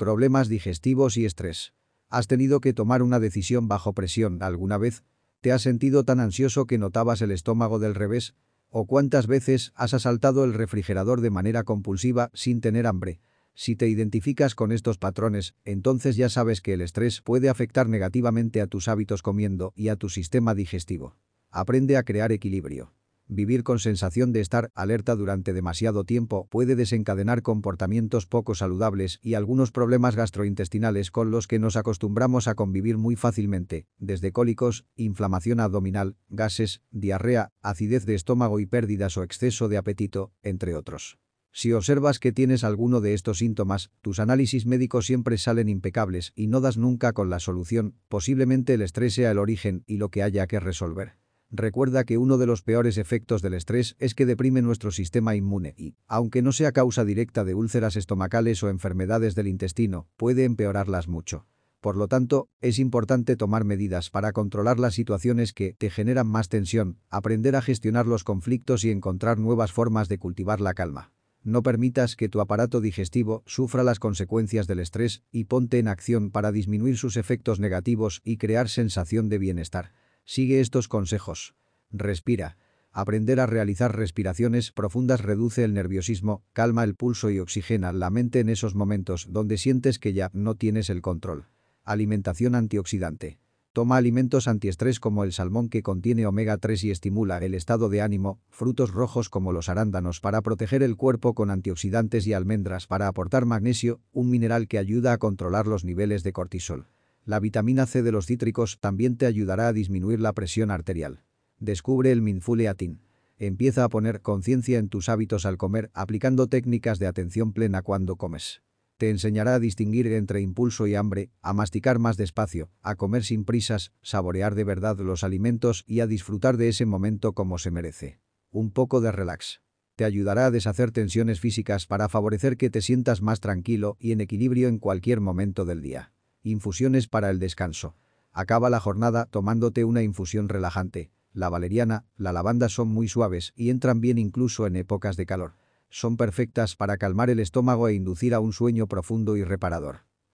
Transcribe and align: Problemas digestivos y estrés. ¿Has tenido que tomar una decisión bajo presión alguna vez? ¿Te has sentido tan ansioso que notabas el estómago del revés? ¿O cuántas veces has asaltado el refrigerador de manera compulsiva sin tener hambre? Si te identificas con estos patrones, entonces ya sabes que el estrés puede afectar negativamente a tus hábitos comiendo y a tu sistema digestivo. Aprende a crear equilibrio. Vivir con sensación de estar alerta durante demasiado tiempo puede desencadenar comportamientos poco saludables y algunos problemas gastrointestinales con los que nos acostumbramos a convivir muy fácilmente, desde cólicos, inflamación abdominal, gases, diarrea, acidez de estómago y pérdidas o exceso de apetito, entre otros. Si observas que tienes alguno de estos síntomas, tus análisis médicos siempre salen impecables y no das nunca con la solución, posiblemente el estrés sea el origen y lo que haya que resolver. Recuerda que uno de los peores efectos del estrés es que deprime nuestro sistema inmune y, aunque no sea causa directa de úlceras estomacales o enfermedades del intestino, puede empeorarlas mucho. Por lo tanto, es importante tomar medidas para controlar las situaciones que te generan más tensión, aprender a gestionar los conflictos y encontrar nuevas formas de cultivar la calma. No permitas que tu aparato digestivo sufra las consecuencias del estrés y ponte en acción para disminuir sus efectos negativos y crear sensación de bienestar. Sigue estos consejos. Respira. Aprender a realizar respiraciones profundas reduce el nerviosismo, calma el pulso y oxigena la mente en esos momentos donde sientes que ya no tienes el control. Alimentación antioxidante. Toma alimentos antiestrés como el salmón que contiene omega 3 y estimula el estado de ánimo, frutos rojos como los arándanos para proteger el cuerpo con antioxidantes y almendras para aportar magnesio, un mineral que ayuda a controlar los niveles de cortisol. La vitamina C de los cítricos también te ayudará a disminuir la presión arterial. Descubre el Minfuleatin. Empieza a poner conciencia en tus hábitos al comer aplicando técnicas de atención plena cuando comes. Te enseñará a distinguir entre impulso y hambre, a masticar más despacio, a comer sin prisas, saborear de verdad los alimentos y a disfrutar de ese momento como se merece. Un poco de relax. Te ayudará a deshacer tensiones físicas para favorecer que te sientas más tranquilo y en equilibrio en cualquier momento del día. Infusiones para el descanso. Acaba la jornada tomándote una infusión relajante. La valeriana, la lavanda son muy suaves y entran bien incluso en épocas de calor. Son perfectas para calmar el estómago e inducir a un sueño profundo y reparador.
Problemas 0.00 0.48
digestivos 0.48 1.18
y 1.18 1.26
estrés. 1.26 1.74
¿Has 2.08 2.26
tenido 2.26 2.62
que 2.62 2.72
tomar 2.72 3.02
una 3.02 3.20
decisión 3.20 3.68
bajo 3.68 3.92
presión 3.92 4.42
alguna 4.42 4.78
vez? 4.78 5.04
¿Te 5.42 5.52
has 5.52 5.60
sentido 5.60 6.04
tan 6.04 6.20
ansioso 6.20 6.66
que 6.66 6.78
notabas 6.78 7.20
el 7.20 7.30
estómago 7.30 7.78
del 7.78 7.94
revés? 7.94 8.34
¿O 8.70 8.86
cuántas 8.86 9.26
veces 9.26 9.72
has 9.74 9.92
asaltado 9.92 10.44
el 10.44 10.54
refrigerador 10.54 11.20
de 11.20 11.28
manera 11.28 11.64
compulsiva 11.64 12.30
sin 12.32 12.62
tener 12.62 12.86
hambre? 12.86 13.20
Si 13.52 13.76
te 13.76 13.88
identificas 13.88 14.54
con 14.54 14.72
estos 14.72 14.96
patrones, 14.96 15.54
entonces 15.66 16.16
ya 16.16 16.30
sabes 16.30 16.62
que 16.62 16.72
el 16.72 16.80
estrés 16.80 17.20
puede 17.20 17.50
afectar 17.50 17.86
negativamente 17.86 18.62
a 18.62 18.68
tus 18.68 18.88
hábitos 18.88 19.20
comiendo 19.20 19.74
y 19.76 19.88
a 19.88 19.96
tu 19.96 20.08
sistema 20.08 20.54
digestivo. 20.54 21.18
Aprende 21.50 21.98
a 21.98 22.04
crear 22.04 22.32
equilibrio. 22.32 22.94
Vivir 23.32 23.62
con 23.62 23.78
sensación 23.78 24.32
de 24.32 24.40
estar 24.40 24.72
alerta 24.74 25.14
durante 25.14 25.52
demasiado 25.52 26.02
tiempo 26.02 26.48
puede 26.50 26.74
desencadenar 26.74 27.42
comportamientos 27.42 28.26
poco 28.26 28.56
saludables 28.56 29.20
y 29.22 29.34
algunos 29.34 29.70
problemas 29.70 30.16
gastrointestinales 30.16 31.12
con 31.12 31.30
los 31.30 31.46
que 31.46 31.60
nos 31.60 31.76
acostumbramos 31.76 32.48
a 32.48 32.56
convivir 32.56 32.98
muy 32.98 33.14
fácilmente, 33.14 33.86
desde 33.98 34.32
cólicos, 34.32 34.84
inflamación 34.96 35.60
abdominal, 35.60 36.16
gases, 36.28 36.82
diarrea, 36.90 37.52
acidez 37.62 38.04
de 38.04 38.16
estómago 38.16 38.58
y 38.58 38.66
pérdidas 38.66 39.16
o 39.16 39.22
exceso 39.22 39.68
de 39.68 39.76
apetito, 39.76 40.32
entre 40.42 40.74
otros. 40.74 41.20
Si 41.52 41.72
observas 41.72 42.18
que 42.18 42.32
tienes 42.32 42.64
alguno 42.64 43.00
de 43.00 43.14
estos 43.14 43.38
síntomas, 43.38 43.92
tus 44.00 44.18
análisis 44.18 44.66
médicos 44.66 45.06
siempre 45.06 45.38
salen 45.38 45.68
impecables 45.68 46.32
y 46.34 46.48
no 46.48 46.60
das 46.60 46.76
nunca 46.76 47.12
con 47.12 47.30
la 47.30 47.38
solución, 47.38 47.94
posiblemente 48.08 48.74
el 48.74 48.82
estrés 48.82 49.14
sea 49.14 49.30
el 49.30 49.38
origen 49.38 49.84
y 49.86 49.98
lo 49.98 50.08
que 50.08 50.24
haya 50.24 50.48
que 50.48 50.58
resolver. 50.58 51.20
Recuerda 51.52 52.04
que 52.04 52.16
uno 52.16 52.38
de 52.38 52.46
los 52.46 52.62
peores 52.62 52.96
efectos 52.96 53.42
del 53.42 53.54
estrés 53.54 53.96
es 53.98 54.14
que 54.14 54.24
deprime 54.24 54.62
nuestro 54.62 54.92
sistema 54.92 55.34
inmune 55.34 55.74
y, 55.76 55.96
aunque 56.06 56.42
no 56.42 56.52
sea 56.52 56.70
causa 56.70 57.04
directa 57.04 57.42
de 57.44 57.54
úlceras 57.54 57.96
estomacales 57.96 58.62
o 58.62 58.68
enfermedades 58.68 59.34
del 59.34 59.48
intestino, 59.48 60.06
puede 60.16 60.44
empeorarlas 60.44 61.08
mucho. 61.08 61.46
Por 61.80 61.96
lo 61.96 62.06
tanto, 62.06 62.48
es 62.60 62.78
importante 62.78 63.36
tomar 63.36 63.64
medidas 63.64 64.10
para 64.10 64.32
controlar 64.32 64.78
las 64.78 64.94
situaciones 64.94 65.52
que 65.52 65.72
te 65.72 65.90
generan 65.90 66.28
más 66.28 66.48
tensión, 66.48 66.98
aprender 67.08 67.56
a 67.56 67.62
gestionar 67.62 68.06
los 68.06 68.22
conflictos 68.22 68.84
y 68.84 68.90
encontrar 68.90 69.38
nuevas 69.38 69.72
formas 69.72 70.08
de 70.08 70.18
cultivar 70.18 70.60
la 70.60 70.74
calma. 70.74 71.12
No 71.42 71.62
permitas 71.62 72.14
que 72.16 72.28
tu 72.28 72.40
aparato 72.40 72.80
digestivo 72.80 73.42
sufra 73.46 73.82
las 73.82 73.98
consecuencias 73.98 74.66
del 74.68 74.78
estrés 74.78 75.24
y 75.32 75.44
ponte 75.44 75.78
en 75.78 75.88
acción 75.88 76.30
para 76.30 76.52
disminuir 76.52 76.96
sus 76.96 77.16
efectos 77.16 77.58
negativos 77.58 78.20
y 78.24 78.36
crear 78.36 78.68
sensación 78.68 79.28
de 79.30 79.38
bienestar. 79.38 79.92
Sigue 80.30 80.60
estos 80.60 80.86
consejos. 80.86 81.56
Respira. 81.90 82.56
Aprender 82.92 83.40
a 83.40 83.46
realizar 83.46 83.96
respiraciones 83.96 84.70
profundas 84.70 85.22
reduce 85.22 85.64
el 85.64 85.74
nerviosismo, 85.74 86.44
calma 86.52 86.84
el 86.84 86.94
pulso 86.94 87.30
y 87.30 87.40
oxigena 87.40 87.92
la 87.92 88.10
mente 88.10 88.38
en 88.38 88.48
esos 88.48 88.76
momentos 88.76 89.26
donde 89.30 89.58
sientes 89.58 89.98
que 89.98 90.12
ya 90.12 90.30
no 90.32 90.54
tienes 90.54 90.88
el 90.88 91.02
control. 91.02 91.46
Alimentación 91.82 92.54
antioxidante. 92.54 93.40
Toma 93.72 93.96
alimentos 93.96 94.46
antiestrés 94.46 95.00
como 95.00 95.24
el 95.24 95.32
salmón 95.32 95.68
que 95.68 95.82
contiene 95.82 96.26
omega 96.26 96.58
3 96.58 96.84
y 96.84 96.92
estimula 96.92 97.38
el 97.38 97.54
estado 97.56 97.88
de 97.88 98.00
ánimo, 98.00 98.40
frutos 98.50 98.92
rojos 98.92 99.30
como 99.30 99.50
los 99.50 99.68
arándanos 99.68 100.20
para 100.20 100.42
proteger 100.42 100.84
el 100.84 100.94
cuerpo 100.94 101.34
con 101.34 101.50
antioxidantes 101.50 102.24
y 102.28 102.34
almendras 102.34 102.86
para 102.86 103.08
aportar 103.08 103.46
magnesio, 103.46 104.00
un 104.12 104.30
mineral 104.30 104.68
que 104.68 104.78
ayuda 104.78 105.12
a 105.12 105.18
controlar 105.18 105.66
los 105.66 105.84
niveles 105.84 106.22
de 106.22 106.32
cortisol. 106.32 106.86
La 107.30 107.38
vitamina 107.38 107.86
C 107.86 108.02
de 108.02 108.10
los 108.10 108.26
cítricos 108.26 108.80
también 108.80 109.16
te 109.16 109.24
ayudará 109.24 109.68
a 109.68 109.72
disminuir 109.72 110.18
la 110.18 110.32
presión 110.32 110.72
arterial. 110.72 111.22
Descubre 111.60 112.10
el 112.10 112.22
Minfuleatin. 112.22 113.02
Empieza 113.38 113.84
a 113.84 113.88
poner 113.88 114.20
conciencia 114.20 114.80
en 114.80 114.88
tus 114.88 115.08
hábitos 115.08 115.46
al 115.46 115.56
comer 115.56 115.92
aplicando 115.94 116.48
técnicas 116.48 116.98
de 116.98 117.06
atención 117.06 117.52
plena 117.52 117.82
cuando 117.82 118.16
comes. 118.16 118.62
Te 118.96 119.10
enseñará 119.10 119.54
a 119.54 119.60
distinguir 119.60 120.08
entre 120.08 120.40
impulso 120.40 120.88
y 120.88 120.96
hambre, 120.96 121.30
a 121.40 121.52
masticar 121.52 122.00
más 122.00 122.16
despacio, 122.16 122.72
a 122.82 122.96
comer 122.96 123.22
sin 123.22 123.44
prisas, 123.44 123.92
saborear 124.02 124.56
de 124.56 124.64
verdad 124.64 124.98
los 124.98 125.22
alimentos 125.22 125.84
y 125.86 126.00
a 126.00 126.08
disfrutar 126.08 126.56
de 126.56 126.68
ese 126.68 126.84
momento 126.84 127.32
como 127.32 127.58
se 127.58 127.70
merece. 127.70 128.18
Un 128.50 128.72
poco 128.72 129.00
de 129.00 129.12
relax. 129.12 129.62
Te 129.94 130.04
ayudará 130.04 130.46
a 130.46 130.50
deshacer 130.50 130.90
tensiones 130.90 131.38
físicas 131.38 131.86
para 131.86 132.08
favorecer 132.08 132.56
que 132.56 132.70
te 132.70 132.82
sientas 132.82 133.22
más 133.22 133.38
tranquilo 133.38 133.96
y 134.00 134.10
en 134.10 134.20
equilibrio 134.20 134.66
en 134.66 134.80
cualquier 134.80 135.20
momento 135.20 135.64
del 135.64 135.80
día. 135.80 136.12
Infusiones 136.42 137.06
para 137.06 137.30
el 137.30 137.38
descanso. 137.38 137.96
Acaba 138.32 138.70
la 138.70 138.80
jornada 138.80 139.26
tomándote 139.26 139.84
una 139.84 140.02
infusión 140.02 140.48
relajante. 140.48 141.10
La 141.32 141.48
valeriana, 141.48 142.06
la 142.16 142.32
lavanda 142.32 142.68
son 142.68 142.88
muy 142.88 143.08
suaves 143.08 143.52
y 143.56 143.70
entran 143.70 144.00
bien 144.00 144.18
incluso 144.18 144.66
en 144.66 144.76
épocas 144.76 145.16
de 145.16 145.26
calor. 145.26 145.54
Son 145.90 146.16
perfectas 146.16 146.76
para 146.76 146.96
calmar 146.96 147.30
el 147.30 147.40
estómago 147.40 147.88
e 147.88 147.94
inducir 147.94 148.34
a 148.34 148.40
un 148.40 148.52
sueño 148.52 148.86
profundo 148.86 149.36
y 149.36 149.44
reparador. 149.44 150.09